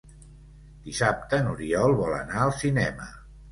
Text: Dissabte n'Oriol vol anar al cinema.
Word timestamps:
Dissabte 0.87 1.41
n'Oriol 1.45 1.95
vol 2.01 2.17
anar 2.23 2.43
al 2.47 2.57
cinema. 2.65 3.15